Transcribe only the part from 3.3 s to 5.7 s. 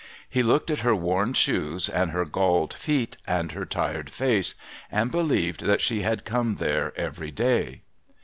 her tired face, and believed